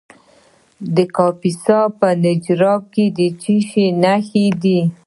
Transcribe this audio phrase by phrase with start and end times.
[0.95, 4.79] د کاپیسا په نجراب کې د څه شي نښې دي؟